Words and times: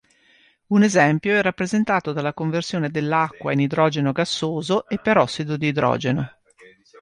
Un 0.69 0.81
esempio 0.81 1.31
è 1.35 1.43
rappresentato 1.43 2.11
dalla 2.11 2.33
conversione 2.33 2.89
dell'acqua 2.89 3.51
in 3.53 3.59
idrogeno 3.59 4.11
gassoso 4.11 4.87
e 4.89 4.97
perossido 4.97 5.57
di 5.57 5.67
idrogeno. 5.67 6.27